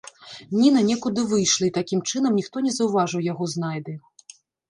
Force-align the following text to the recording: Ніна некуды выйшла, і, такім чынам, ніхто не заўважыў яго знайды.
Ніна 0.59 0.79
некуды 0.91 1.25
выйшла, 1.33 1.65
і, 1.67 1.73
такім 1.77 2.01
чынам, 2.09 2.31
ніхто 2.41 2.57
не 2.69 2.73
заўважыў 2.79 3.21
яго 3.31 3.43
знайды. 3.55 3.93